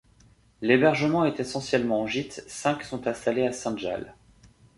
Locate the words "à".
3.45-3.51